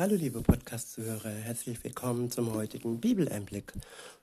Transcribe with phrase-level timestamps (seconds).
[0.00, 3.74] Hallo liebe Podcast-Zuhörer, herzlich willkommen zum heutigen Bibeleinblick.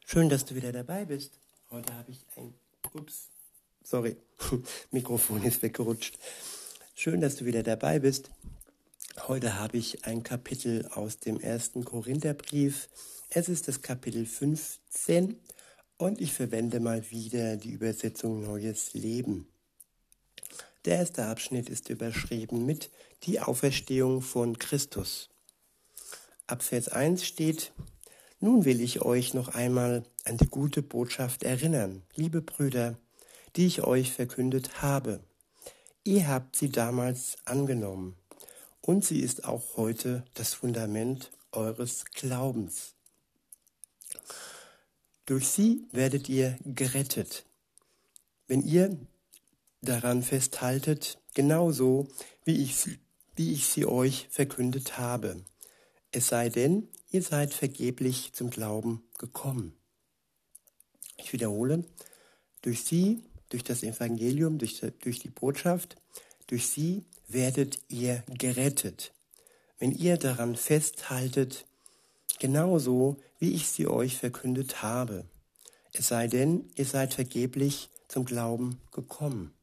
[0.07, 1.37] Schön, dass du wieder dabei bist.
[1.69, 2.55] Heute habe ich ein...
[2.95, 3.27] Ups,
[3.83, 4.17] sorry,
[4.91, 6.17] Mikrofon ist weggerutscht.
[6.95, 8.31] Schön, dass du wieder dabei bist.
[9.27, 12.89] Heute habe ich ein Kapitel aus dem ersten Korintherbrief.
[13.29, 15.37] Es ist das Kapitel 15
[15.97, 19.47] und ich verwende mal wieder die Übersetzung Neues Leben.
[20.85, 22.89] Der erste Abschnitt ist überschrieben mit
[23.25, 25.29] Die Auferstehung von Christus.
[26.49, 27.73] Ab Vers 1 steht,
[28.39, 32.97] nun will ich euch noch einmal an die gute Botschaft erinnern, liebe Brüder,
[33.57, 35.19] die ich euch verkündet habe.
[36.05, 38.15] Ihr habt sie damals angenommen
[38.79, 42.93] und sie ist auch heute das Fundament eures Glaubens.
[45.25, 47.43] Durch sie werdet ihr gerettet,
[48.47, 48.97] wenn ihr
[49.81, 52.07] daran festhaltet, genauso
[52.45, 52.87] wie ich,
[53.35, 55.43] wie ich sie euch verkündet habe
[56.17, 59.77] es sei denn, ihr seid vergeblich zum Glauben gekommen.
[61.15, 61.83] Ich wiederhole,
[62.63, 65.95] durch sie, durch das Evangelium, durch, durch die Botschaft,
[66.47, 69.13] durch sie werdet ihr gerettet,
[69.77, 71.67] wenn ihr daran festhaltet,
[72.39, 75.23] genauso wie ich sie euch verkündet habe.
[75.93, 79.53] Es sei denn, ihr seid vergeblich zum Glauben gekommen.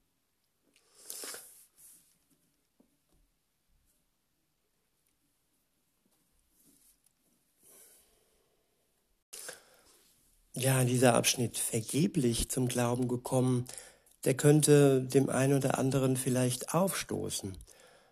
[10.54, 13.66] Ja, dieser Abschnitt vergeblich zum Glauben gekommen,
[14.24, 17.56] der könnte dem einen oder anderen vielleicht aufstoßen.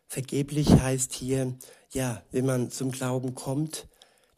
[0.08, 1.54] Vergeblich heißt hier,
[1.92, 3.88] ja, wenn man zum Glauben kommt,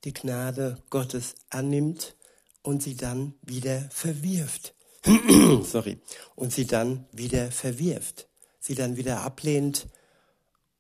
[0.04, 2.14] die Gnade Gottes annimmt
[2.62, 4.74] und sie dann wieder verwirft.
[5.62, 5.98] Sorry.
[6.34, 8.28] Und sie dann wieder verwirft.
[8.60, 9.86] Sie dann wieder ablehnt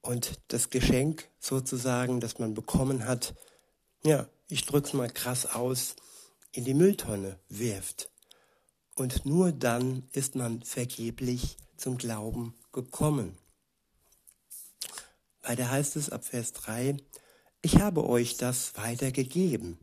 [0.00, 3.34] und das Geschenk sozusagen, das man bekommen hat,
[4.04, 5.96] ja, ich drück's mal krass aus,
[6.54, 8.10] in die Mülltonne wirft.
[8.94, 13.36] Und nur dann ist man vergeblich zum Glauben gekommen.
[15.42, 16.96] Weiter heißt es ab Vers 3,
[17.60, 19.78] ich habe euch das weitergegeben,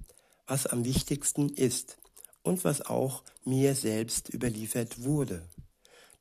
[0.47, 1.97] was am wichtigsten ist
[2.41, 5.47] und was auch mir selbst überliefert wurde,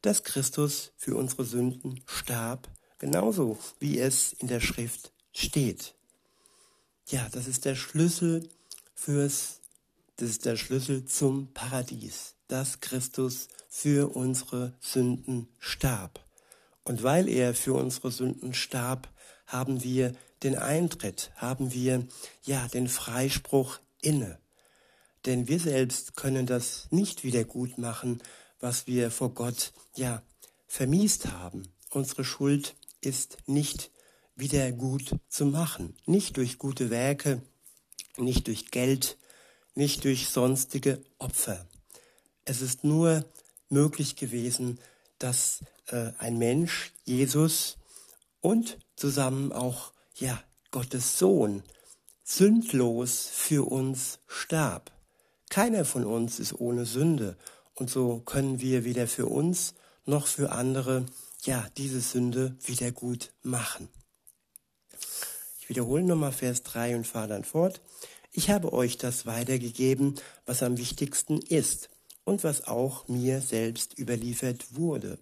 [0.02, 5.94] dass Christus für unsere Sünden starb, genauso wie es in der Schrift steht.
[7.08, 8.48] Ja, das ist der Schlüssel
[8.94, 9.59] fürs
[10.20, 16.22] das ist der Schlüssel zum Paradies, dass Christus für unsere Sünden starb.
[16.84, 19.08] Und weil er für unsere Sünden starb,
[19.46, 22.06] haben wir den Eintritt, haben wir
[22.42, 24.38] ja den Freispruch inne.
[25.24, 28.22] Denn wir selbst können das nicht wieder gut machen,
[28.58, 30.22] was wir vor Gott ja
[30.66, 31.62] vermiest haben.
[31.88, 33.90] Unsere Schuld ist nicht
[34.36, 37.40] wieder gut zu machen, nicht durch gute Werke,
[38.18, 39.16] nicht durch Geld,
[39.74, 41.66] nicht durch sonstige Opfer.
[42.44, 43.24] Es ist nur
[43.68, 44.78] möglich gewesen,
[45.18, 47.76] dass äh, ein Mensch, Jesus
[48.40, 51.62] und zusammen auch ja Gottes Sohn
[52.24, 54.92] sündlos für uns starb.
[55.50, 57.36] Keiner von uns ist ohne Sünde
[57.74, 61.06] und so können wir weder für uns noch für andere
[61.44, 63.88] ja diese Sünde wieder gut machen.
[65.60, 67.80] Ich wiederhole nochmal Vers 3 und fahre dann fort.
[68.32, 70.14] Ich habe euch das weitergegeben,
[70.46, 71.90] was am wichtigsten ist
[72.24, 75.18] und was auch mir selbst überliefert wurde,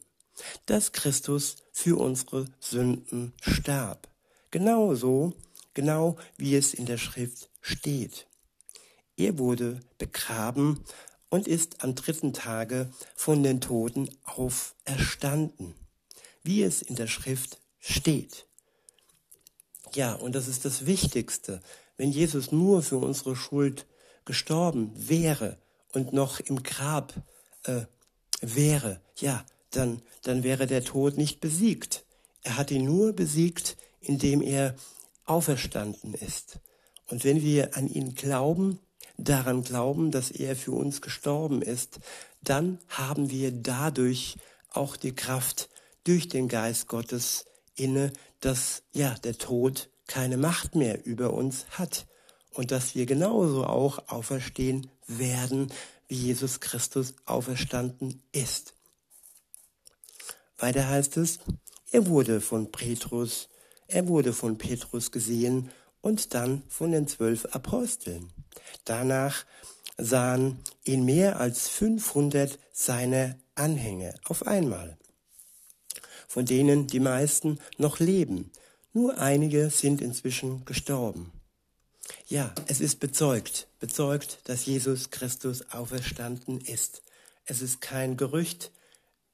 [0.67, 4.09] dass Christus für unsere Sünden starb.
[4.51, 5.33] Genauso,
[5.75, 8.27] genau wie es in der Schrift steht.
[9.17, 10.85] Er wurde begraben
[11.31, 15.75] und ist am dritten Tage von den Toten auferstanden,
[16.43, 18.47] wie es in der Schrift steht.
[19.95, 21.63] Ja, und das ist das Wichtigste.
[21.99, 23.87] Wenn Jesus nur für unsere Schuld
[24.25, 25.59] gestorben wäre
[25.93, 27.13] und noch im Grab
[27.65, 27.83] äh,
[28.41, 32.05] wäre, ja, dann, dann wäre der Tod nicht besiegt.
[32.43, 34.75] Er hat ihn nur besiegt, indem er
[35.25, 36.61] auferstanden ist.
[37.11, 38.79] Und wenn wir an ihn glauben,
[39.17, 41.99] daran glauben, dass er für uns gestorben ist,
[42.43, 44.37] dann haben wir dadurch
[44.71, 45.69] auch die Kraft
[46.05, 47.45] durch den Geist Gottes
[47.75, 52.07] inne, dass ja der Tod keine Macht mehr über uns hat
[52.53, 55.73] und dass wir genauso auch auferstehen werden,
[56.09, 58.75] wie Jesus Christus auferstanden ist.
[60.57, 61.39] Weiter heißt es,
[61.93, 63.49] er wurde von Petrus,
[63.87, 65.71] er wurde von Petrus gesehen
[66.01, 68.33] und dann von den zwölf Aposteln.
[68.85, 69.45] Danach
[69.97, 74.97] sahen ihn mehr als 500 seiner Anhänger auf einmal,
[76.27, 78.51] von denen die meisten noch leben,
[78.99, 81.31] nur einige sind inzwischen gestorben.
[82.27, 87.03] Ja, es ist bezeugt, bezeugt, dass Jesus Christus auferstanden ist.
[87.45, 88.73] Es ist kein Gerücht,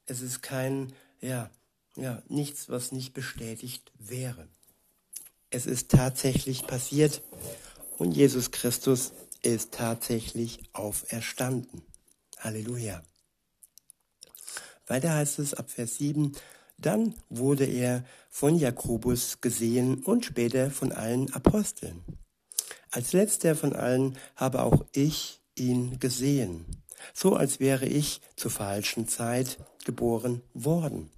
[0.05, 1.50] es ist kein, ja,
[1.96, 4.49] ja, nichts, was nicht bestätigt wäre.
[5.49, 7.22] Es ist tatsächlich passiert
[7.96, 11.81] und Jesus Christus ist tatsächlich auferstanden.
[12.38, 13.02] Halleluja.
[14.87, 16.32] Weiter heißt es ab Vers 7,
[16.85, 22.05] dann wurde er von Jakobus gesehen und später von allen Aposteln.
[22.91, 26.65] Als letzter von allen habe auch ich ihn gesehen,
[27.13, 31.11] so als wäre ich zur falschen Zeit geboren worden.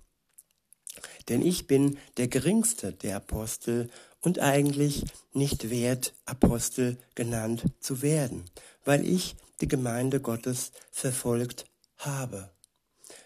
[1.28, 3.90] Denn ich bin der geringste der Apostel
[4.20, 8.44] und eigentlich nicht wert, Apostel genannt zu werden,
[8.84, 11.66] weil ich die Gemeinde Gottes verfolgt
[11.98, 12.50] habe.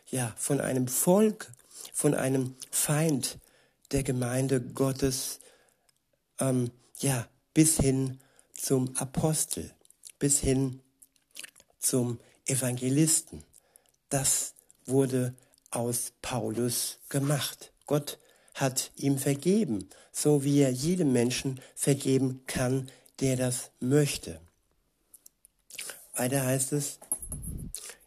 [0.07, 1.53] Ja, von einem Volk,
[1.93, 3.39] von einem Feind
[3.93, 5.41] der Gemeinde Gottes,
[6.39, 8.21] ähm, ja, bis hin
[8.53, 9.71] zum Apostel,
[10.19, 10.81] bis hin
[11.79, 13.43] zum Evangelisten.
[14.09, 14.55] Das
[14.87, 15.35] wurde
[15.71, 17.73] aus Paulus gemacht.
[17.87, 18.19] Gott
[18.55, 22.91] hat ihm vergeben, so wie er jedem Menschen vergeben kann,
[23.21, 24.41] der das möchte.
[26.15, 26.99] Weiter heißt es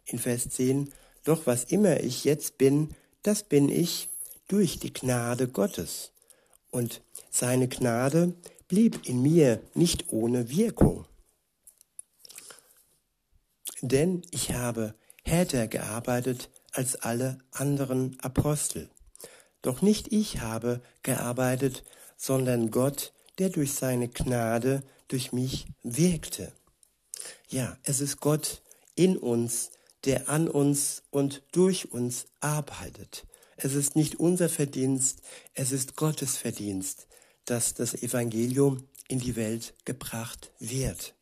[0.06, 0.92] in Vers 10,
[1.24, 4.10] doch was immer ich jetzt bin, das bin ich
[4.46, 6.12] durch die Gnade Gottes.
[6.70, 8.34] Und seine Gnade
[8.68, 11.06] blieb in mir nicht ohne Wirkung.
[13.80, 14.94] Denn ich habe
[15.24, 18.90] härter gearbeitet als alle anderen Apostel.
[19.62, 21.84] Doch nicht ich habe gearbeitet,
[22.16, 26.52] sondern Gott, der durch seine Gnade durch mich wirkte.
[27.48, 28.62] Ja, es ist Gott
[28.94, 29.70] in uns,
[30.04, 33.26] der an uns und durch uns arbeitet.
[33.56, 35.22] Es ist nicht unser Verdienst,
[35.54, 37.06] es ist Gottes Verdienst,
[37.44, 41.14] dass das Evangelium in die Welt gebracht wird.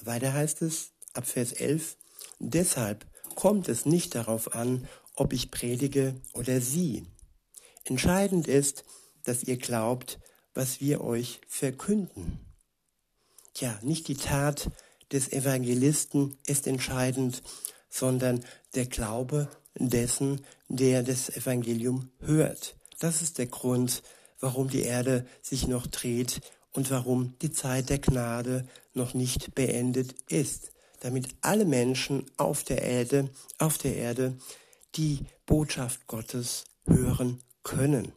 [0.00, 1.96] Weiter heißt es ab Vers 11,
[2.38, 7.04] deshalb kommt es nicht darauf an, ob ich predige oder sie.
[7.84, 8.84] Entscheidend ist,
[9.24, 10.18] dass ihr glaubt,
[10.54, 12.40] was wir euch verkünden.
[13.52, 14.70] Tja, nicht die Tat
[15.12, 17.42] des Evangelisten ist entscheidend,
[17.88, 22.76] sondern der Glaube dessen, der das Evangelium hört.
[22.98, 24.02] Das ist der Grund,
[24.38, 26.40] warum die Erde sich noch dreht
[26.72, 30.70] und warum die Zeit der Gnade noch nicht beendet ist,
[31.00, 34.36] damit alle Menschen auf der Erde, auf der Erde
[34.94, 38.12] die Botschaft Gottes hören können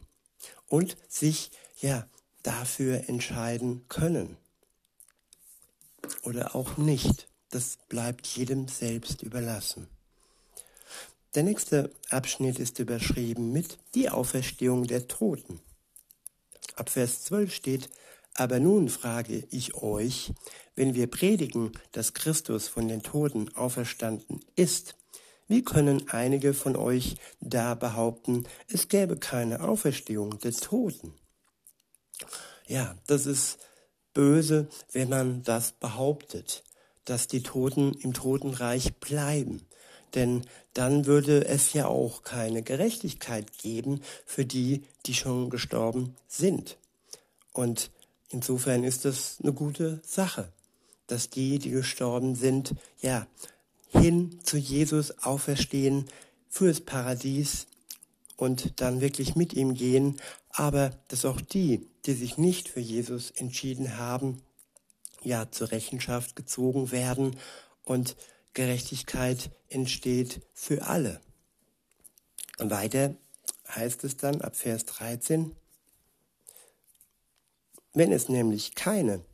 [0.66, 1.50] und sich
[1.80, 2.06] ja
[2.42, 4.36] dafür entscheiden können
[6.22, 7.28] oder auch nicht.
[7.50, 9.88] Das bleibt jedem selbst überlassen.
[11.34, 15.60] Der nächste Abschnitt ist überschrieben mit die Auferstehung der Toten.
[16.76, 17.90] Ab Vers 12 steht,
[18.34, 20.32] aber nun frage ich euch,
[20.76, 24.96] wenn wir predigen, dass Christus von den Toten auferstanden ist,
[25.46, 31.14] wie können einige von euch da behaupten, es gäbe keine Auferstehung des Toten?
[32.66, 33.58] Ja, das ist
[34.14, 36.62] böse, wenn man das behauptet,
[37.04, 39.66] dass die Toten im Totenreich bleiben.
[40.14, 46.78] Denn dann würde es ja auch keine Gerechtigkeit geben für die, die schon gestorben sind.
[47.52, 47.90] Und
[48.30, 50.48] insofern ist das eine gute Sache,
[51.06, 53.26] dass die, die gestorben sind, ja,
[53.88, 56.06] hin zu Jesus auferstehen
[56.48, 57.66] fürs Paradies
[58.36, 60.16] und dann wirklich mit ihm gehen,
[60.54, 64.40] aber dass auch die, die sich nicht für Jesus entschieden haben,
[65.22, 67.36] ja zur Rechenschaft gezogen werden
[67.84, 68.16] und
[68.54, 71.20] Gerechtigkeit entsteht für alle.
[72.58, 73.16] Und weiter
[73.68, 75.56] heißt es dann ab Vers 13,
[77.92, 79.24] wenn es nämlich keine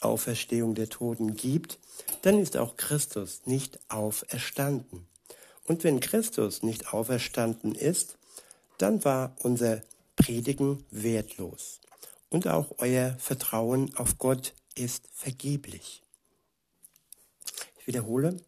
[0.00, 1.78] Auferstehung der Toten gibt,
[2.22, 5.06] dann ist auch Christus nicht auferstanden.
[5.64, 8.16] Und wenn Christus nicht auferstanden ist,
[8.78, 9.82] dann war unser
[10.24, 11.80] Predigen wertlos.
[12.30, 16.02] Und auch euer Vertrauen auf Gott ist vergeblich.
[17.78, 18.40] Ich wiederhole.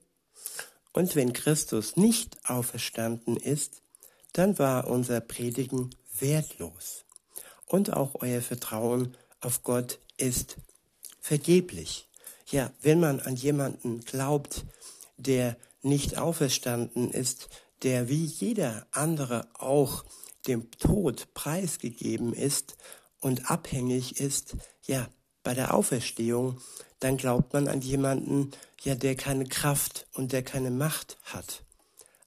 [0.94, 3.82] Und wenn Christus nicht auferstanden ist,
[4.32, 7.04] dann war unser Predigen wertlos.
[7.66, 10.56] Und auch euer Vertrauen auf Gott ist
[11.20, 12.08] vergeblich.
[12.46, 14.64] Ja, wenn man an jemanden glaubt,
[15.18, 17.50] der nicht auferstanden ist,
[17.82, 20.06] der wie jeder andere auch
[20.46, 22.76] dem Tod preisgegeben ist
[23.20, 25.08] und abhängig ist, ja,
[25.42, 26.60] bei der Auferstehung,
[26.98, 28.50] dann glaubt man an jemanden,
[28.82, 31.64] ja, der keine Kraft und der keine Macht hat.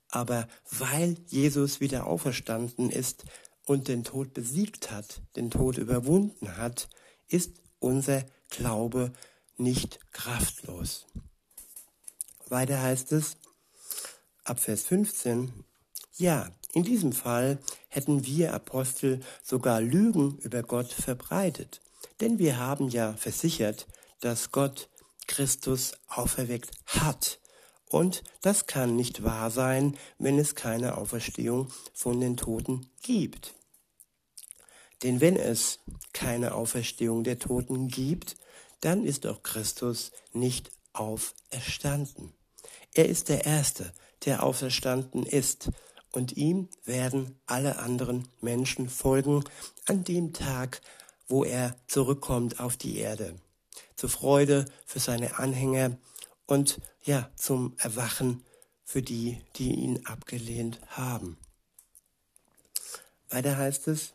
[0.09, 3.25] Aber weil Jesus wieder auferstanden ist
[3.65, 6.89] und den Tod besiegt hat, den Tod überwunden hat,
[7.27, 9.13] ist unser Glaube
[9.57, 11.05] nicht kraftlos.
[12.47, 13.37] Weiter heißt es,
[14.43, 15.65] ab Vers 15,
[16.15, 21.81] ja, in diesem Fall hätten wir Apostel sogar Lügen über Gott verbreitet,
[22.21, 23.87] denn wir haben ja versichert,
[24.19, 24.89] dass Gott
[25.27, 27.39] Christus auferweckt hat.
[27.89, 33.55] Und das kann nicht wahr sein, wenn es keine Auferstehung von den Toten gibt.
[35.01, 35.79] Denn wenn es
[36.13, 38.35] keine Auferstehung der Toten gibt,
[38.81, 42.33] dann ist auch Christus nicht auferstanden.
[42.93, 43.93] Er ist der Erste,
[44.25, 45.69] der auferstanden ist,
[46.11, 49.43] und ihm werden alle anderen Menschen folgen
[49.85, 50.81] an dem Tag,
[51.27, 53.35] wo er zurückkommt auf die Erde.
[53.95, 55.97] Zur Freude für seine Anhänger
[56.45, 58.43] und ja, zum Erwachen
[58.83, 61.37] für die, die ihn abgelehnt haben.
[63.29, 64.13] Weiter heißt es,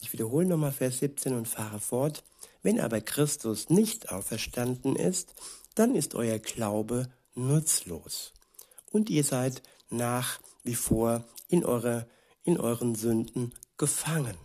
[0.00, 2.22] ich wiederhole nochmal Vers 17 und fahre fort.
[2.62, 5.34] Wenn aber Christus nicht auferstanden ist,
[5.74, 8.32] dann ist euer Glaube nutzlos.
[8.90, 12.08] Und ihr seid nach wie vor in, eure,
[12.44, 14.36] in euren Sünden gefangen.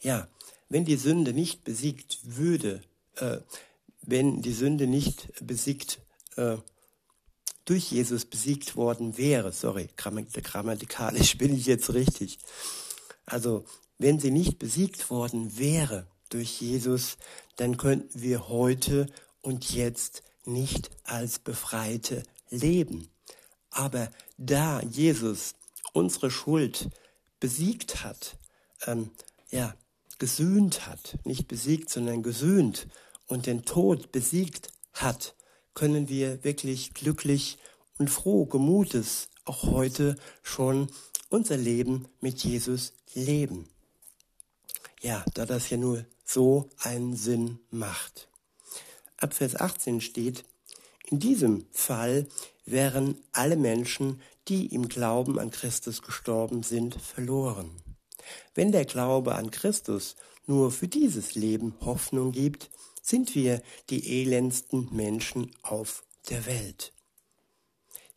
[0.00, 0.28] Ja,
[0.68, 2.82] wenn die Sünde nicht besiegt würde,
[3.16, 3.38] äh,
[4.02, 6.00] wenn die Sünde nicht besiegt,
[6.36, 6.56] äh,
[7.64, 12.38] durch Jesus besiegt worden wäre, sorry, grammatikalisch bin ich jetzt richtig.
[13.24, 13.64] Also,
[13.98, 17.16] wenn sie nicht besiegt worden wäre durch Jesus,
[17.56, 19.06] dann könnten wir heute
[19.42, 23.08] und jetzt nicht als Befreite leben.
[23.76, 25.54] Aber da Jesus
[25.92, 26.88] unsere Schuld
[27.40, 28.38] besiegt hat,
[28.86, 29.10] ähm,
[29.50, 29.74] ja,
[30.18, 32.88] gesühnt hat, nicht besiegt, sondern gesühnt
[33.26, 35.34] und den Tod besiegt hat,
[35.74, 37.58] können wir wirklich glücklich
[37.98, 40.90] und froh gemutes auch heute schon
[41.28, 43.68] unser Leben mit Jesus leben.
[45.02, 48.28] Ja, da das ja nur so einen Sinn macht.
[49.18, 50.44] Ab Vers 18 steht,
[51.06, 52.26] in diesem Fall
[52.64, 57.70] wären alle Menschen, die im Glauben an Christus gestorben sind, verloren.
[58.54, 62.70] Wenn der Glaube an Christus nur für dieses Leben Hoffnung gibt,
[63.02, 66.92] sind wir die elendsten Menschen auf der Welt.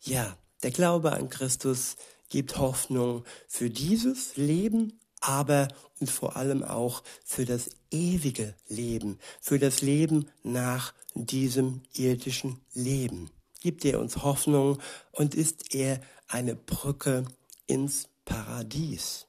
[0.00, 1.96] Ja, der Glaube an Christus
[2.28, 5.68] gibt Hoffnung für dieses Leben, aber
[6.00, 13.30] und vor allem auch für das ewige Leben, für das Leben nach diesem irdischen Leben.
[13.60, 14.78] Gibt er uns Hoffnung
[15.12, 17.24] und ist er eine Brücke
[17.66, 19.26] ins Paradies.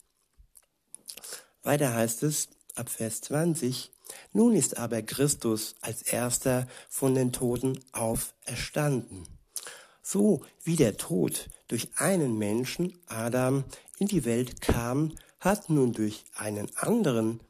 [1.63, 3.91] Weiter heißt es ab Vers 20,
[4.33, 9.27] nun ist aber Christus als erster von den Toten auferstanden.
[10.01, 13.63] So wie der Tod durch einen Menschen, Adam,
[13.99, 17.41] in die Welt kam, hat nun durch einen anderen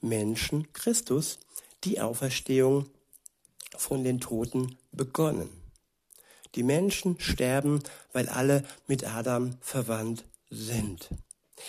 [0.00, 1.38] Menschen, Christus,
[1.84, 2.86] die Auferstehung
[3.76, 5.50] von den Toten begonnen.
[6.54, 7.82] Die Menschen sterben,
[8.12, 11.10] weil alle mit Adam verwandt sind.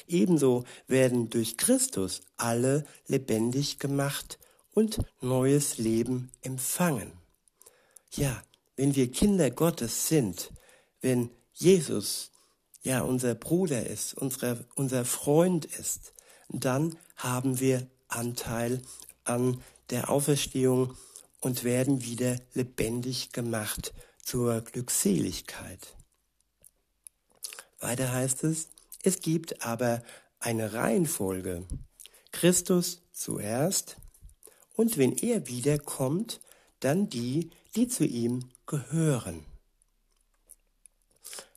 [0.07, 4.39] Ebenso werden durch Christus alle lebendig gemacht
[4.73, 7.11] und neues Leben empfangen.
[8.11, 8.41] Ja,
[8.77, 10.51] wenn wir Kinder Gottes sind,
[11.01, 12.31] wenn Jesus
[12.89, 16.13] ja unser Bruder ist, unsere, unser Freund ist,
[16.49, 18.81] dann haben wir Anteil
[19.23, 20.97] an der Auferstehung
[21.39, 23.93] und werden wieder lebendig gemacht
[24.23, 25.95] zur Glückseligkeit.
[27.79, 28.69] Weiter heißt es,
[29.03, 30.01] es gibt aber
[30.39, 31.67] eine Reihenfolge.
[32.31, 33.97] Christus zuerst
[34.75, 36.41] und wenn er wiederkommt,
[36.79, 39.45] dann die, die zu ihm gehören.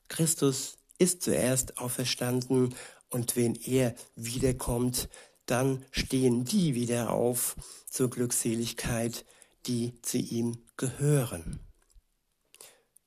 [0.08, 2.74] Christus ist zuerst auferstanden
[3.10, 5.08] und wenn er wiederkommt,
[5.46, 7.56] dann stehen die wieder auf
[7.90, 9.24] zur Glückseligkeit,
[9.66, 11.58] die zu ihm gehören.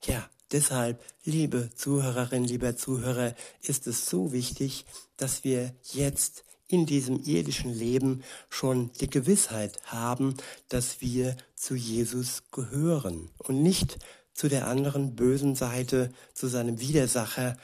[0.04, 4.86] Ja, deshalb, liebe Zuhörerinnen, lieber Zuhörer, ist es so wichtig,
[5.16, 10.36] dass wir jetzt in diesem irdischen Leben schon die Gewissheit haben,
[10.68, 14.00] dass wir zu Jesus gehören und nicht
[14.34, 17.58] zu der anderen bösen Seite, zu seinem Widersacher,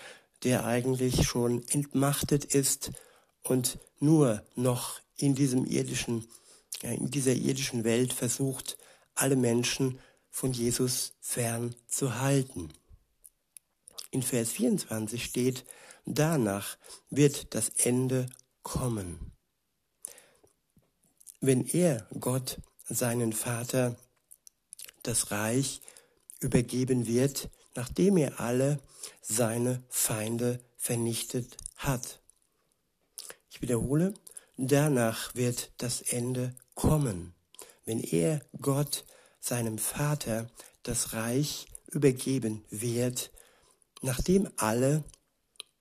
[0.44, 2.92] der eigentlich schon entmachtet ist
[3.44, 6.28] und nur noch in diesem irdischen,
[6.82, 8.78] in dieser irdischen Welt versucht,
[9.16, 12.74] alle Menschen von Jesus fern zu halten.
[14.10, 15.66] In Vers 24 steht,
[16.06, 16.78] danach
[17.10, 18.28] wird das Ende
[18.64, 19.32] kommen.
[21.40, 23.96] Wenn er, Gott, seinen Vater,
[25.04, 25.82] das Reich
[26.40, 28.80] übergeben wird, nachdem er alle
[29.22, 32.20] seine Feinde vernichtet hat.
[33.50, 34.14] Ich wiederhole,
[34.58, 37.34] danach wird das Ende kommen,
[37.86, 39.06] wenn er, Gott,
[39.40, 40.50] seinem Vater
[40.84, 43.32] das Reich übergeben wird,
[44.02, 45.04] nachdem alle,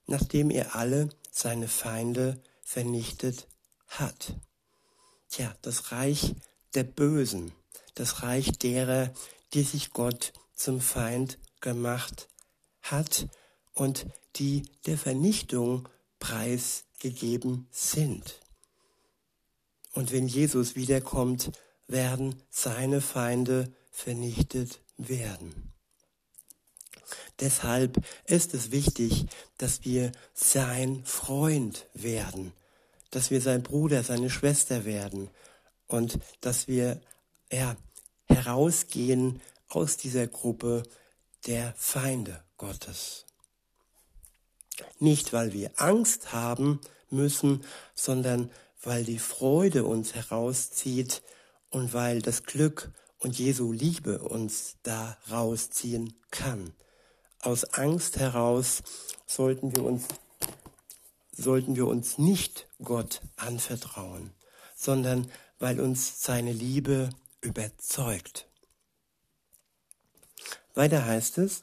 [0.07, 3.47] nachdem er alle seine Feinde vernichtet
[3.87, 4.35] hat.
[5.29, 6.35] Tja, das Reich
[6.75, 7.53] der Bösen,
[7.95, 9.13] das Reich derer,
[9.55, 12.29] die sich Gott zum Feind gemacht
[12.83, 13.29] hat
[13.75, 15.89] und die der Vernichtung
[16.19, 18.41] preisgegeben sind.
[19.93, 21.51] Und wenn Jesus wiederkommt,
[21.87, 25.73] werden seine Feinde vernichtet werden.
[27.41, 29.27] Deshalb ist es wichtig,
[29.57, 32.53] dass wir sein Freund werden,
[33.11, 35.31] dass wir sein Bruder, seine Schwester werden
[35.87, 37.01] und dass wir
[37.51, 37.77] ja,
[38.27, 40.83] herausgehen aus dieser Gruppe
[41.47, 43.27] der Feinde Gottes.
[44.99, 46.81] Nicht, weil wir Angst haben
[47.11, 48.51] müssen, sondern
[48.83, 51.23] weil die Freude uns herauszieht
[51.71, 56.73] und weil das Glück und Jesu Liebe uns da rausziehen kann.
[57.41, 58.83] Aus Angst heraus
[59.27, 60.05] sollten wir uns,
[61.33, 64.33] sollten wir uns nicht Gott anvertrauen,
[64.75, 68.50] sondern weil uns seine Liebe überzeugt.
[70.81, 71.63] Weiter heißt es,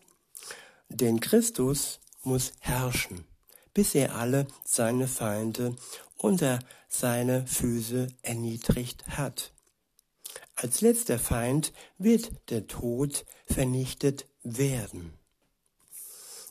[0.90, 3.26] denn Christus muss herrschen,
[3.74, 5.76] bis er alle seine Feinde
[6.18, 9.54] unter seine Füße erniedrigt hat.
[10.54, 15.14] Als letzter Feind wird der Tod vernichtet werden.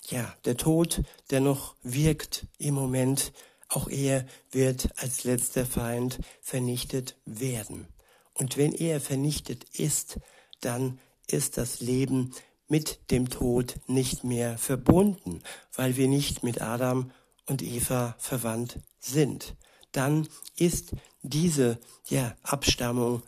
[0.09, 3.33] Ja, der Tod, der noch wirkt im Moment,
[3.69, 7.87] auch er wird als letzter Feind vernichtet werden.
[8.35, 10.19] Und wenn er vernichtet ist,
[10.61, 12.33] dann ist das Leben
[12.69, 15.43] mit dem Tod nicht mehr verbunden,
[15.75, 17.11] weil wir nicht mit Adam
[17.47, 19.57] und Eva verwandt sind.
[19.93, 20.93] Dann ist
[21.23, 23.23] diese ja, Abstammung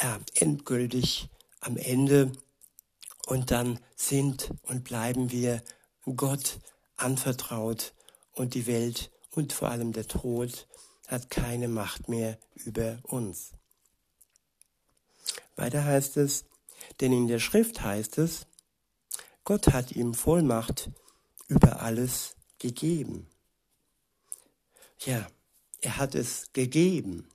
[0.00, 1.28] ja, endgültig
[1.60, 2.32] am Ende
[3.26, 5.62] und dann sind und bleiben wir
[6.16, 6.58] Gott
[6.96, 7.92] anvertraut
[8.32, 10.66] und die Welt und vor allem der Tod
[11.08, 13.52] hat keine Macht mehr über uns.
[15.56, 16.46] Weiter heißt es,
[17.00, 18.46] denn in der Schrift heißt es,
[19.44, 20.90] Gott hat ihm Vollmacht
[21.48, 23.26] über alles gegeben.
[25.00, 25.26] Ja,
[25.80, 27.28] er hat es gegeben,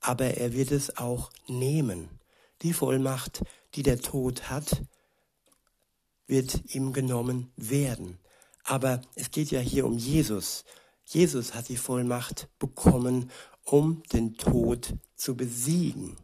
[0.00, 2.08] aber er wird es auch nehmen.
[2.62, 3.42] Die Vollmacht,
[3.74, 4.84] die der Tod hat,
[6.28, 8.18] wird ihm genommen werden.
[8.62, 10.64] Aber es geht ja hier um Jesus.
[11.04, 13.32] Jesus hat die Vollmacht bekommen,
[13.64, 16.16] um den Tod zu besiegen.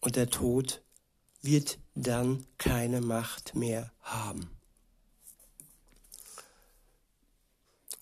[0.00, 0.82] Und der Tod
[1.42, 4.50] wird dann keine Macht mehr haben.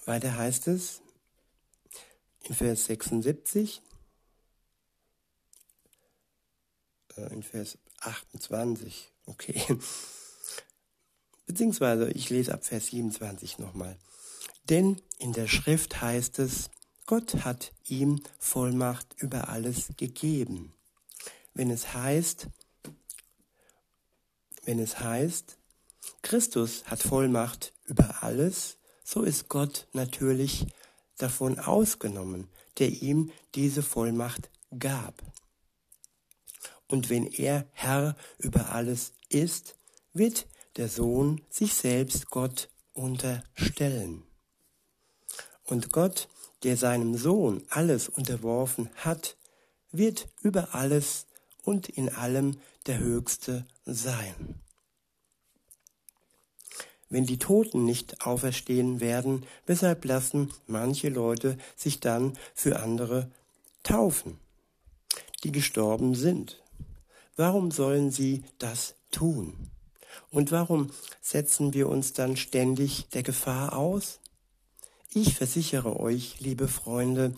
[0.04, 1.00] Weiter heißt es
[2.44, 3.82] in Vers 76,
[7.16, 9.61] äh, in Vers 28, okay,
[11.46, 13.98] beziehungsweise ich lese ab Vers 27 nochmal.
[14.68, 16.70] Denn in der Schrift heißt es,
[17.06, 20.72] Gott hat ihm Vollmacht über alles gegeben.
[21.54, 22.48] Wenn es heißt,
[24.66, 25.57] wenn es heißt,
[26.22, 30.66] Christus hat Vollmacht über alles, so ist Gott natürlich
[31.18, 32.48] davon ausgenommen,
[32.79, 35.22] der ihm diese Vollmacht gab.
[36.88, 39.76] Und wenn er Herr über alles ist,
[40.12, 44.24] wird der Sohn sich selbst Gott unterstellen.
[45.64, 46.29] Und Gott,
[46.62, 49.37] der seinem Sohn alles unterworfen hat,
[49.90, 51.26] wird über alles
[51.62, 54.61] und in allem der Höchste sein.
[57.09, 63.31] Wenn die Toten nicht auferstehen werden, weshalb lassen manche Leute sich dann für andere
[63.83, 64.38] taufen,
[65.44, 66.62] die gestorben sind?
[67.37, 69.70] Warum sollen sie das tun?
[70.31, 74.20] Und warum setzen wir uns dann ständig der Gefahr aus?
[75.12, 77.35] Ich versichere euch, liebe Freunde,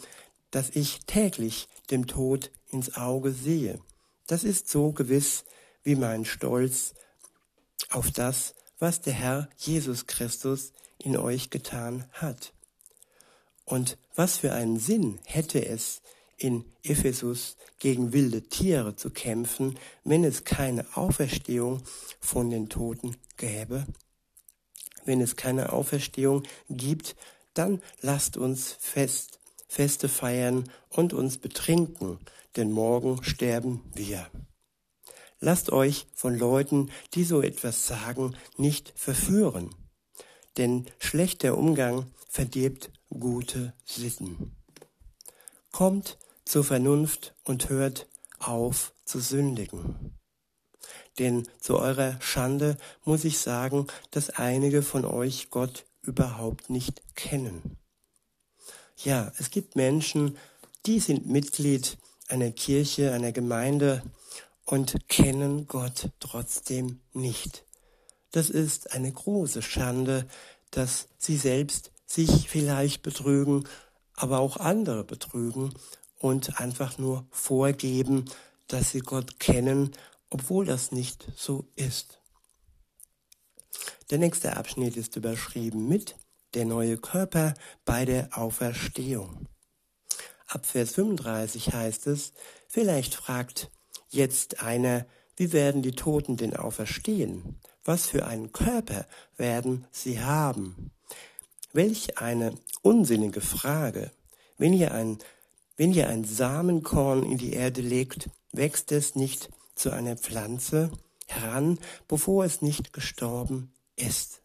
[0.51, 3.79] dass ich täglich dem Tod ins Auge sehe.
[4.29, 5.45] Das ist so gewiss
[5.83, 6.95] wie mein Stolz
[7.91, 12.53] auf das, was der Herr Jesus Christus in euch getan hat.
[13.65, 16.03] Und was für einen Sinn hätte es,
[16.37, 21.83] in Ephesus gegen wilde Tiere zu kämpfen, wenn es keine Auferstehung
[22.21, 23.87] von den Toten gäbe?
[25.05, 27.17] Wenn es keine Auferstehung gibt,
[27.55, 32.19] dann lasst uns fest, Feste feiern und uns betrinken,
[32.57, 34.31] denn morgen sterben wir.
[35.41, 39.75] Lasst euch von Leuten, die so etwas sagen, nicht verführen,
[40.57, 44.57] denn schlechter Umgang verdirbt gute Sitten.
[45.71, 48.09] kommt zur Vernunft und hört
[48.39, 50.19] auf zu sündigen.
[51.19, 57.77] Denn zu eurer Schande muss ich sagen, dass einige von euch Gott überhaupt nicht kennen.
[58.97, 60.37] Ja, es gibt Menschen,
[60.87, 64.03] die sind Mitglied einer Kirche, einer Gemeinde
[64.65, 67.65] und kennen Gott trotzdem nicht.
[68.33, 70.27] Das ist eine große Schande,
[70.71, 73.65] dass sie selbst sich vielleicht betrügen,
[74.15, 75.75] aber auch andere betrügen
[76.19, 78.27] und einfach nur vorgeben,
[78.67, 79.93] dass sie Gott kennen,
[80.31, 82.21] obwohl das nicht so ist.
[84.11, 86.17] Der nächste Abschnitt ist überschrieben mit
[86.55, 89.47] der neue Körper bei der Auferstehung.
[90.49, 92.33] Ab Vers 35 heißt es,
[92.69, 93.71] vielleicht fragt
[94.09, 95.05] jetzt einer,
[95.37, 97.61] wie werden die Toten denn auferstehen?
[97.85, 99.07] Was für einen Körper
[99.37, 100.91] werden sie haben?
[101.75, 104.11] Welch eine unsinnige Frage.
[104.57, 105.19] Wenn ihr ein,
[105.77, 110.91] wenn ihr ein Samenkorn in die Erde legt, wächst es nicht zu einer Pflanze
[111.27, 114.41] heran, bevor es nicht gestorben ist.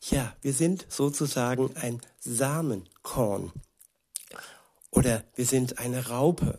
[0.00, 3.52] Ja, wir sind sozusagen ein Samenkorn.
[4.96, 6.58] Oder wir sind eine Raupe,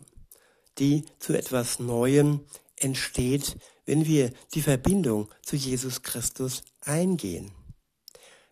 [0.77, 2.41] die zu etwas Neuem
[2.75, 7.51] entsteht, wenn wir die Verbindung zu Jesus Christus eingehen.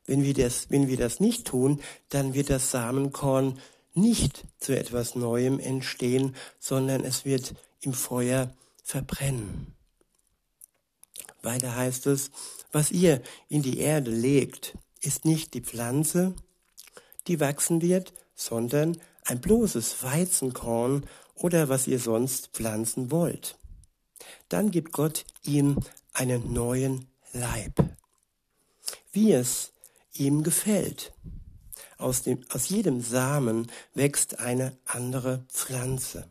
[0.08, 3.60] Wenn wir das, wenn wir das nicht tun, dann wird das Samenkorn
[3.93, 9.76] nicht zu etwas Neuem entstehen, sondern es wird im Feuer verbrennen.
[11.43, 12.32] Weiter heißt es,
[12.71, 16.34] was ihr in die Erde legt, ist nicht die Pflanze,
[17.28, 23.58] die wachsen wird, sondern ein bloßes Weizenkorn oder was ihr sonst pflanzen wollt.
[24.50, 25.80] Dann gibt Gott ihm
[26.14, 27.84] einen neuen Leib,
[29.12, 29.74] wie es
[30.14, 31.14] ihm gefällt.
[31.98, 36.30] Aus, dem, aus jedem Samen wächst eine andere Pflanze.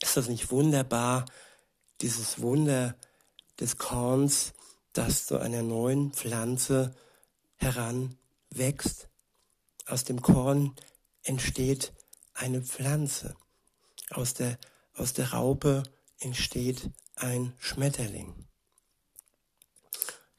[0.00, 1.26] Ist das nicht wunderbar,
[2.00, 2.96] dieses Wunder
[3.58, 4.52] des Korns,
[4.92, 6.94] das zu einer neuen Pflanze
[7.56, 9.08] heranwächst?
[9.86, 10.74] Aus dem Korn
[11.22, 11.92] entsteht
[12.34, 13.36] eine Pflanze.
[14.10, 14.58] Aus der,
[14.94, 15.82] aus der Raupe
[16.18, 18.34] entsteht ein Schmetterling.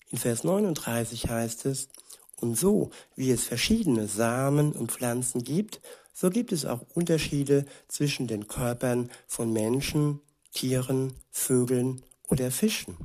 [0.09, 1.89] In Vers 39 heißt es,
[2.35, 5.79] und so wie es verschiedene Samen und Pflanzen gibt,
[6.13, 12.97] so gibt es auch Unterschiede zwischen den Körpern von Menschen, Tieren, Vögeln oder Fischen.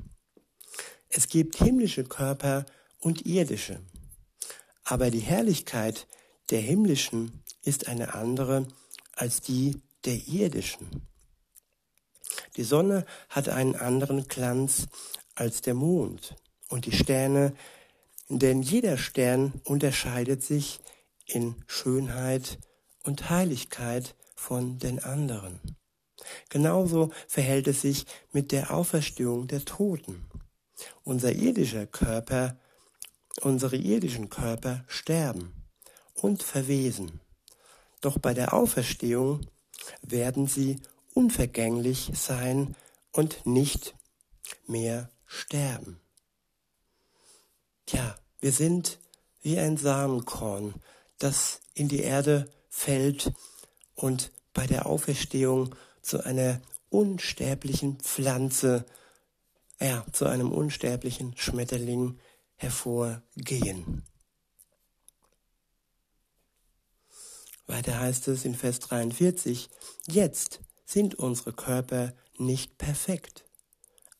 [1.08, 2.66] Es gibt himmlische Körper
[2.98, 3.80] und irdische.
[4.84, 6.06] Aber die Herrlichkeit
[6.50, 8.66] der himmlischen ist eine andere
[9.12, 11.07] als die der irdischen.
[12.57, 14.87] Die Sonne hat einen anderen Glanz
[15.35, 16.35] als der Mond
[16.68, 17.55] und die Sterne,
[18.29, 20.81] denn jeder Stern unterscheidet sich
[21.26, 22.59] in Schönheit
[23.02, 25.61] und Heiligkeit von den anderen.
[26.48, 30.26] Genauso verhält es sich mit der Auferstehung der Toten.
[31.05, 32.59] Unser irdischer Körper,
[33.42, 35.52] unsere irdischen Körper sterben
[36.14, 37.20] und verwesen.
[38.06, 39.40] Doch bei der Auferstehung
[40.00, 40.80] werden sie
[41.12, 42.76] unvergänglich sein
[43.10, 43.96] und nicht
[44.68, 45.98] mehr sterben.
[47.84, 49.00] Tja, wir sind
[49.42, 50.74] wie ein Samenkorn,
[51.18, 53.32] das in die Erde fällt
[53.96, 58.86] und bei der Auferstehung zu einer unsterblichen Pflanze,
[59.80, 62.20] ja, zu einem unsterblichen Schmetterling
[62.54, 64.04] hervorgehen.
[67.66, 69.68] Weiter heißt es in Vers 43,
[70.07, 73.44] jetzt sind unsere Körper nicht perfekt.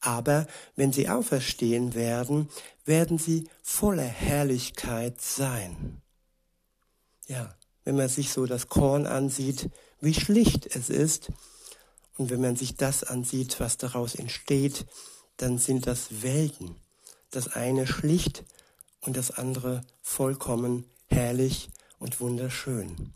[0.01, 2.49] Aber wenn sie auferstehen werden,
[2.85, 6.03] werden sie voller Herrlichkeit sein.
[7.27, 7.55] Ja,
[7.85, 11.31] wenn man sich so das Korn ansieht, wie schlicht es ist,
[12.17, 14.87] und wenn man sich das ansieht, was daraus entsteht,
[15.37, 16.77] dann sind das Welten.
[17.31, 18.45] Das eine schlicht
[19.01, 23.13] und das andere vollkommen herrlich und wunderschön.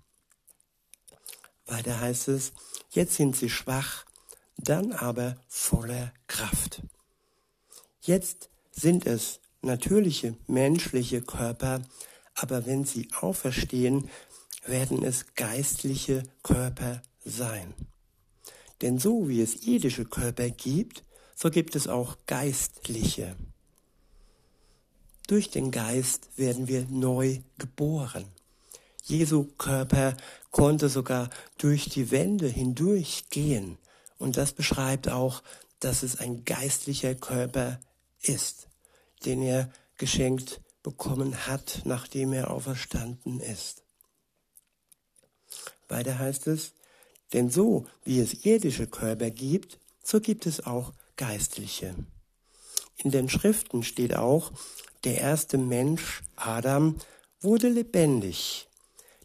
[1.71, 2.53] Weiter heißt es,
[2.91, 4.05] jetzt sind sie schwach,
[4.57, 6.83] dann aber voller Kraft.
[8.03, 11.83] Jetzt sind es natürliche menschliche Körper,
[12.35, 14.11] aber wenn sie auferstehen,
[14.67, 17.75] werden es geistliche Körper sein.
[18.83, 21.05] Denn so wie es irdische Körper gibt,
[21.35, 23.37] so gibt es auch geistliche.
[25.27, 28.25] Durch den Geist werden wir neu geboren.
[29.05, 30.17] Jesu Körper
[30.51, 33.79] konnte sogar durch die Wände hindurchgehen.
[34.19, 35.43] Und das beschreibt auch,
[35.79, 37.81] dass es ein geistlicher Körper
[38.21, 38.69] ist,
[39.25, 43.83] den er geschenkt bekommen hat, nachdem er auferstanden ist.
[45.89, 46.73] Weiter heißt es,
[47.33, 51.95] denn so wie es irdische Körper gibt, so gibt es auch geistliche.
[52.97, 54.53] In den Schriften steht auch,
[55.05, 56.97] der erste Mensch, Adam,
[57.41, 58.69] wurde lebendig.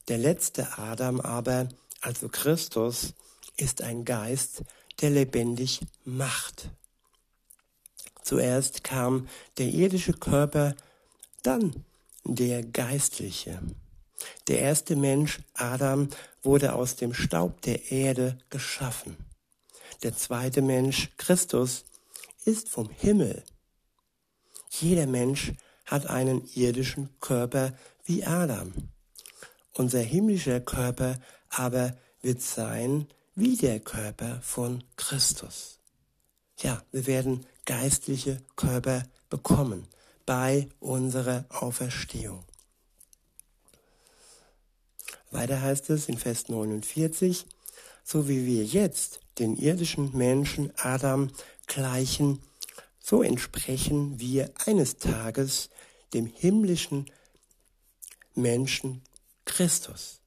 [0.07, 1.67] Der letzte Adam aber,
[2.01, 3.13] also Christus,
[3.57, 4.63] ist ein Geist,
[5.01, 6.69] der lebendig macht.
[8.21, 10.75] Zuerst kam der irdische Körper,
[11.43, 11.85] dann
[12.23, 13.61] der geistliche.
[14.47, 16.09] Der erste Mensch, Adam,
[16.41, 19.17] wurde aus dem Staub der Erde geschaffen.
[20.03, 21.85] Der zweite Mensch, Christus,
[22.45, 23.43] ist vom Himmel.
[24.69, 25.53] Jeder Mensch
[25.85, 28.73] hat einen irdischen Körper wie Adam.
[29.77, 35.79] Unser himmlischer Körper aber wird sein wie der Körper von Christus.
[36.59, 39.87] Ja, wir werden geistliche Körper bekommen
[40.25, 42.45] bei unserer Auferstehung.
[45.31, 47.45] Weiter heißt es in Vers 49,
[48.05, 51.29] so wie wir jetzt den irdischen Menschen Adam
[51.67, 52.41] gleichen,
[52.99, 55.69] so entsprechen wir eines Tages
[56.13, 57.11] dem himmlischen
[58.33, 59.01] Menschen
[59.45, 60.21] Christus.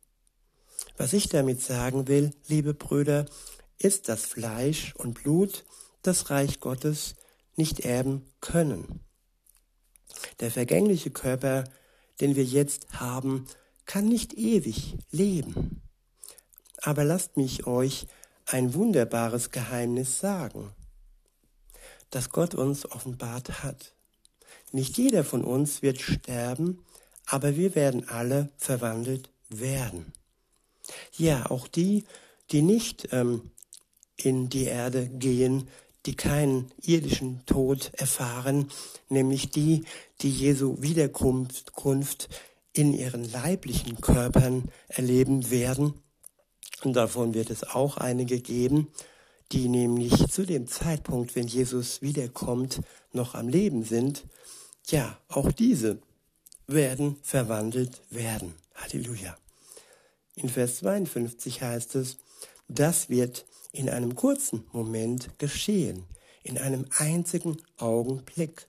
[0.96, 3.26] Was ich damit sagen will, liebe Brüder,
[3.78, 5.64] ist, dass Fleisch und Blut
[6.02, 7.14] das Reich Gottes
[7.56, 9.00] nicht erben können.
[10.40, 11.64] Der vergängliche Körper,
[12.20, 13.46] den wir jetzt haben,
[13.86, 15.82] kann nicht ewig leben.
[16.82, 18.06] Aber lasst mich euch
[18.46, 20.72] ein wunderbares Geheimnis sagen,
[22.10, 23.94] das Gott uns offenbart hat.
[24.72, 26.84] Nicht jeder von uns wird sterben,
[27.28, 30.12] aber wir werden alle verwandelt werden.
[31.16, 32.04] Ja, auch die,
[32.50, 33.50] die nicht ähm,
[34.16, 35.68] in die Erde gehen,
[36.06, 38.70] die keinen irdischen Tod erfahren,
[39.10, 39.84] nämlich die,
[40.22, 42.28] die Jesu Wiederkunft
[42.72, 45.94] in ihren leiblichen Körpern erleben werden.
[46.82, 48.88] Und davon wird es auch einige geben,
[49.52, 52.80] die nämlich zu dem Zeitpunkt, wenn Jesus wiederkommt,
[53.12, 54.24] noch am Leben sind.
[54.86, 56.00] Ja, auch diese
[56.68, 58.54] werden verwandelt werden.
[58.74, 59.36] Halleluja.
[60.36, 62.18] In Vers 52 heißt es,
[62.68, 66.04] das wird in einem kurzen Moment geschehen,
[66.44, 68.68] in einem einzigen Augenblick,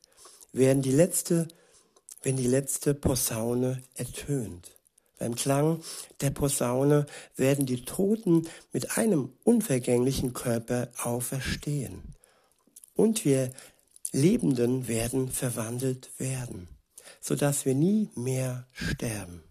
[0.52, 1.48] werden die letzte,
[2.24, 4.72] wenn die letzte Posaune ertönt.
[5.20, 5.82] Beim Klang
[6.22, 12.16] der Posaune werden die Toten mit einem unvergänglichen Körper auferstehen.
[12.96, 13.52] Und wir
[14.12, 16.68] Lebenden werden verwandelt werden,
[17.20, 19.44] sodass wir nie mehr sterben.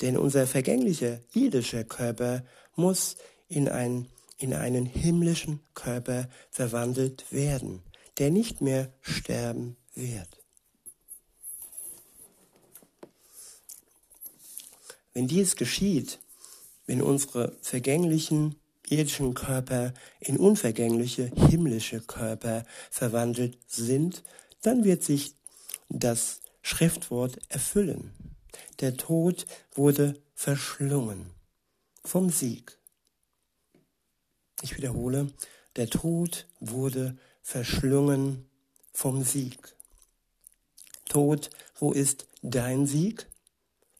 [0.00, 3.16] Denn unser vergänglicher irdischer Körper muss
[3.48, 7.82] in, ein, in einen himmlischen Körper verwandelt werden,
[8.18, 10.28] der nicht mehr sterben wird.
[15.12, 16.18] Wenn dies geschieht,
[16.86, 18.56] wenn unsere vergänglichen
[18.88, 24.22] irdischen Körper in unvergängliche himmlische Körper verwandelt sind,
[24.62, 25.34] dann wird sich
[25.88, 28.10] das Schriftwort erfüllen.
[28.80, 31.30] Der Tod wurde verschlungen
[32.02, 32.78] vom Sieg.
[34.62, 35.30] Ich wiederhole,
[35.76, 38.48] der Tod wurde verschlungen
[38.94, 39.76] vom Sieg.
[41.06, 43.26] Tod, wo ist dein Sieg?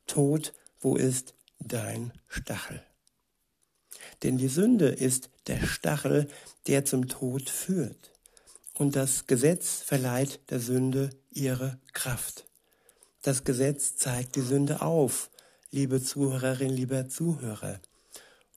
[0.06, 2.82] Tod, wo ist dein Stachel?
[4.22, 6.28] Denn die Sünde ist der Stachel,
[6.66, 8.10] der zum Tod führt.
[8.72, 12.46] Und das Gesetz verleiht der Sünde ihre Kraft.
[13.24, 15.30] Das Gesetz zeigt die Sünde auf,
[15.70, 17.80] liebe Zuhörerin, lieber Zuhörer.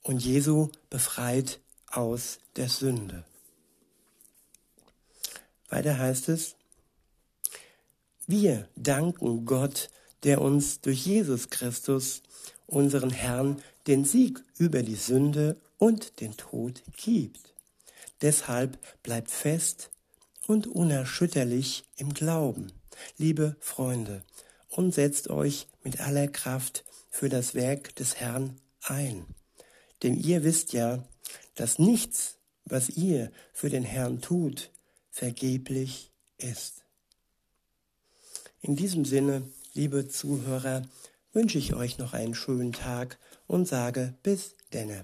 [0.03, 3.23] Und Jesu befreit aus der Sünde.
[5.69, 6.57] Weiter heißt es,
[8.25, 9.89] wir danken Gott,
[10.23, 12.21] der uns durch Jesus Christus,
[12.65, 17.53] unseren Herrn, den Sieg über die Sünde und den Tod gibt.
[18.21, 19.91] Deshalb bleibt fest
[20.45, 22.73] und unerschütterlich im Glauben,
[23.17, 24.25] liebe Freunde,
[24.69, 29.25] und setzt euch mit aller Kraft für das Werk des Herrn ein.
[30.03, 31.03] Denn ihr wisst ja,
[31.55, 34.69] dass nichts, was ihr für den Herrn tut,
[35.09, 36.83] vergeblich ist.
[38.61, 40.83] In diesem Sinne, liebe Zuhörer,
[41.33, 45.03] wünsche ich euch noch einen schönen Tag und sage bis denne.